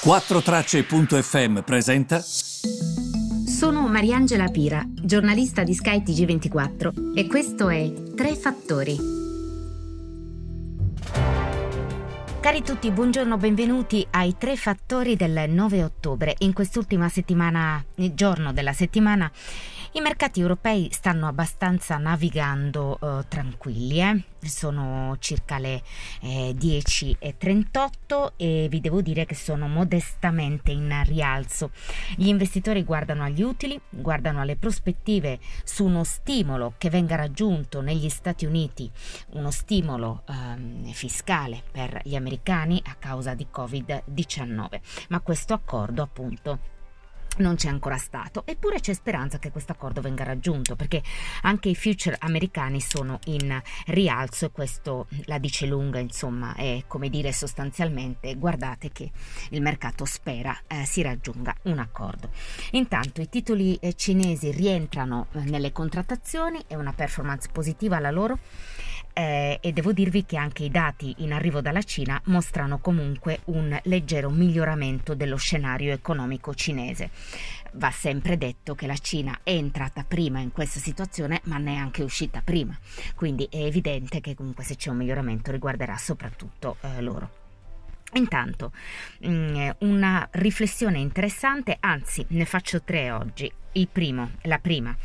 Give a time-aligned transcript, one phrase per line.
[0.00, 2.20] 4Tracce.fm presenta.
[2.20, 8.96] Sono Mariangela Pira, giornalista di Sky TG24 e questo è Tre Fattori.
[12.40, 16.36] Cari tutti, buongiorno, benvenuti ai Tre Fattori del 9 ottobre.
[16.38, 17.84] In quest'ultima settimana,
[18.14, 19.28] giorno della settimana,
[19.92, 24.22] i mercati europei stanno abbastanza navigando eh, tranquilli, eh?
[24.46, 25.82] sono circa le
[26.20, 31.70] eh, 10.38 e vi devo dire che sono modestamente in rialzo.
[32.16, 38.10] Gli investitori guardano agli utili, guardano alle prospettive su uno stimolo che venga raggiunto negli
[38.10, 38.90] Stati Uniti,
[39.30, 46.76] uno stimolo ehm, fiscale per gli americani a causa di Covid-19, ma questo accordo appunto
[47.38, 51.02] non c'è ancora stato, eppure c'è speranza che questo accordo venga raggiunto perché
[51.42, 57.08] anche i future americani sono in rialzo e questo la dice lunga, insomma, è come
[57.08, 59.10] dire sostanzialmente guardate che
[59.50, 62.30] il mercato spera eh, si raggiunga un accordo.
[62.72, 68.38] Intanto i titoli eh, cinesi rientrano eh, nelle contrattazioni, è una performance positiva la loro
[69.12, 73.78] eh, e devo dirvi che anche i dati in arrivo dalla Cina mostrano comunque un
[73.84, 77.10] leggero miglioramento dello scenario economico cinese.
[77.72, 81.76] Va sempre detto che la Cina è entrata prima in questa situazione ma ne è
[81.76, 82.76] anche uscita prima,
[83.14, 87.46] quindi è evidente che comunque se c'è un miglioramento riguarderà soprattutto eh, loro.
[88.14, 88.72] Intanto,
[89.26, 93.52] mm, una riflessione interessante, anzi ne faccio tre oggi.
[93.72, 94.96] Il primo, la prima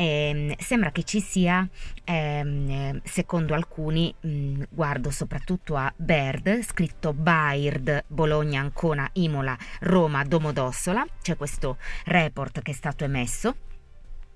[0.00, 1.68] eh, sembra che ci sia,
[2.04, 11.04] ehm, secondo alcuni, mh, guardo soprattutto a Baird, scritto Baird, Bologna, Ancona, Imola, Roma, Domodossola,
[11.20, 13.56] c'è questo report che è stato emesso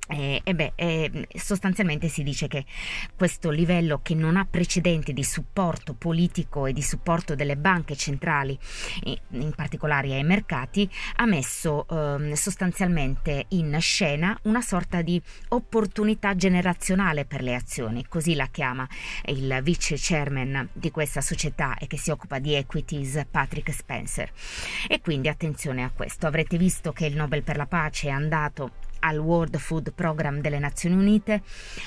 [0.09, 2.65] eh, e beh, eh, sostanzialmente si dice che
[3.17, 8.59] questo livello che non ha precedenti di supporto politico e di supporto delle banche centrali,
[9.05, 17.25] in particolare ai mercati, ha messo eh, sostanzialmente in scena una sorta di opportunità generazionale
[17.25, 18.87] per le azioni, così la chiama
[19.27, 24.31] il vice chairman di questa società e che si occupa di equities, Patrick Spencer.
[24.89, 28.82] E quindi attenzione a questo, avrete visto che il Nobel per la pace è andato
[29.03, 31.43] al World Food Program delle Nazioni Unite.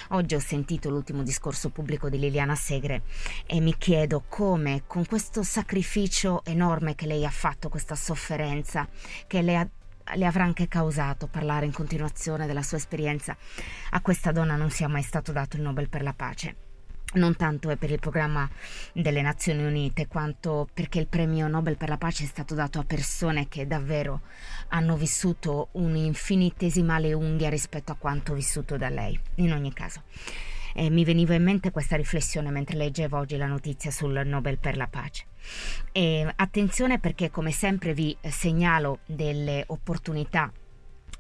[0.10, 3.04] Oggi ho sentito l'ultimo discorso pubblico di Liliana Segre
[3.46, 8.88] e mi chiedo come con questo sacrificio enorme che lei ha fatto, questa sofferenza
[9.28, 9.68] che le ha
[10.14, 13.36] le avrà anche causato parlare in continuazione della sua esperienza.
[13.90, 16.65] A questa donna non sia mai stato dato il Nobel per la pace
[17.16, 18.50] non tanto è per il programma
[18.94, 22.84] delle Nazioni Unite, quanto perché il premio Nobel per la pace è stato dato a
[22.84, 24.22] persone che davvero
[24.70, 29.20] hanno vissuto un'infinitesimale unghia rispetto a quanto vissuto da lei.
[29.36, 30.04] In ogni caso,
[30.74, 34.78] eh, mi veniva in mente questa riflessione mentre leggevo oggi la notizia sul Nobel per
[34.78, 35.26] la pace.
[35.92, 40.52] E attenzione perché, come sempre, vi segnalo delle opportunità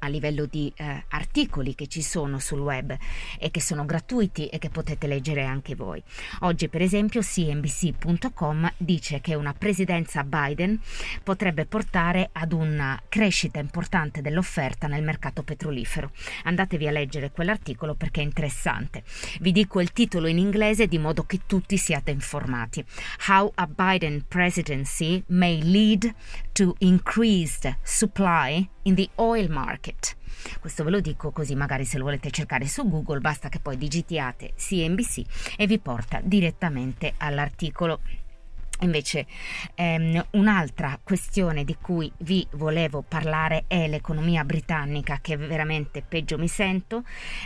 [0.05, 2.95] a livello di eh, articoli che ci sono sul web
[3.39, 6.01] e che sono gratuiti e che potete leggere anche voi.
[6.41, 10.79] Oggi per esempio CNBC.com dice che una presidenza Biden
[11.23, 16.11] potrebbe portare ad una crescita importante dell'offerta nel mercato petrolifero.
[16.43, 19.03] Andatevi a leggere quell'articolo perché è interessante.
[19.39, 22.85] Vi dico il titolo in inglese di modo che tutti siate informati.
[23.27, 26.13] How a Biden presidency may lead
[26.53, 30.15] to increased supply in the oil market.
[30.59, 33.77] Questo ve lo dico così magari se lo volete cercare su Google basta che poi
[33.77, 37.99] digitiate CNBC e vi porta direttamente all'articolo.
[38.81, 39.25] Invece
[39.73, 46.49] ehm, un'altra questione di cui vi volevo parlare è l'economia britannica che veramente peggio mi
[46.49, 47.03] sento,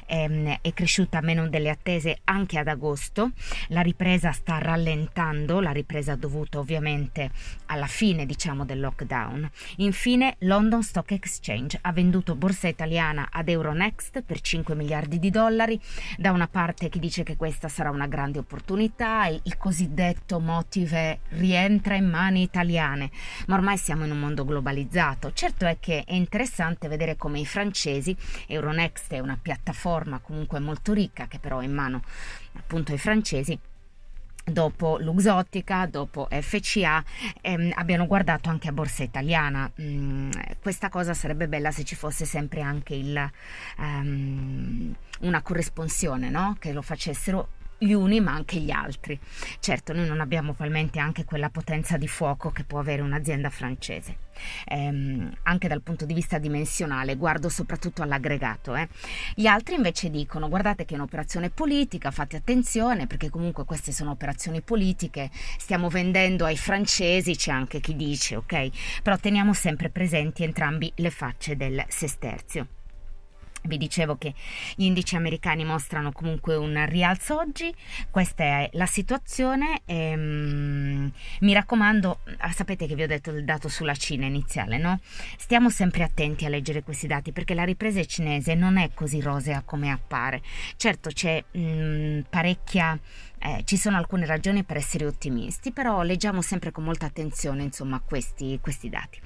[0.08, 3.32] ehm, è cresciuta meno delle attese anche ad agosto,
[3.68, 7.30] la ripresa sta rallentando, la ripresa dovuta ovviamente
[7.68, 9.50] alla fine diciamo del lockdown.
[9.78, 15.80] Infine London Stock Exchange ha venduto borsa italiana ad Euronext per 5 miliardi di dollari,
[16.18, 21.96] da una parte chi dice che questa sarà una grande opportunità, il cosiddetto motive rientra
[21.96, 23.12] in mani italiane,
[23.48, 25.32] ma ormai siamo in un mondo globalizzato.
[25.34, 28.16] Certo è che è interessante vedere come i francesi,
[28.48, 32.02] Euronext è una piattaforma comunque molto ricca che però è in mano
[32.54, 33.58] appunto ai francesi,
[34.46, 37.04] dopo Luxottica, dopo FCA,
[37.42, 39.72] ehm, abbiano guardato anche a Borsa Italiana.
[39.82, 40.32] Mm,
[40.62, 43.32] questa cosa sarebbe bella se ci fosse sempre anche il,
[43.78, 46.56] um, una corresponsione, no?
[46.60, 49.18] che lo facessero gli uni ma anche gli altri.
[49.60, 54.28] Certo, noi non abbiamo probabilmente anche quella potenza di fuoco che può avere un'azienda francese.
[54.66, 58.76] Ehm, anche dal punto di vista dimensionale, guardo soprattutto all'aggregato.
[58.76, 58.88] Eh.
[59.34, 64.12] Gli altri invece dicono guardate che è un'operazione politica, fate attenzione perché comunque queste sono
[64.12, 69.02] operazioni politiche, stiamo vendendo ai francesi, c'è anche chi dice, ok?
[69.02, 72.68] Però teniamo sempre presenti entrambi le facce del sesterzio.
[73.64, 74.34] Vi dicevo che
[74.76, 77.74] gli indici americani mostrano comunque un rialzo oggi,
[78.10, 79.82] questa è la situazione.
[79.86, 81.12] Ehm,
[81.42, 85.00] mi raccomando, ah, sapete che vi ho detto il dato sulla Cina iniziale, no?
[85.38, 89.62] Stiamo sempre attenti a leggere questi dati perché la ripresa cinese non è così rosea
[89.64, 90.42] come appare.
[90.76, 92.98] Certo c'è mh, mm, parecchia
[93.40, 98.02] eh, ci sono alcune ragioni per essere ottimisti, però leggiamo sempre con molta attenzione insomma
[98.04, 99.20] questi, questi dati.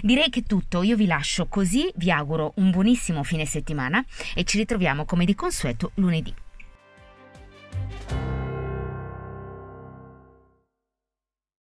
[0.00, 4.04] Direi che è tutto, io vi lascio così, vi auguro un buonissimo fine settimana
[4.34, 6.34] e ci ritroviamo come di consueto lunedì.